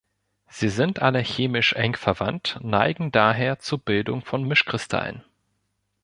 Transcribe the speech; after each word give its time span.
Sie 0.49 0.69
sind 0.69 0.99
alle 1.03 1.19
chemisch 1.21 1.73
eng 1.75 1.95
verwandt, 1.95 2.57
neigen 2.63 3.11
daher 3.11 3.59
zur 3.59 3.77
Bildung 3.77 4.23
von 4.25 4.41
Mischkristallen. 4.43 5.23